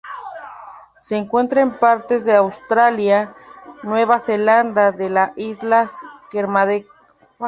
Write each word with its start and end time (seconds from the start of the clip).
Se 0.99 1.15
encuentra 1.15 1.61
en 1.61 1.69
partes 1.69 2.25
de 2.25 2.35
Australia, 2.35 3.35
Nueva 3.83 4.19
Zelanda 4.19 4.95
en 4.97 5.13
la 5.13 5.31
Islas 5.35 5.95
Kermadec. 6.31 6.87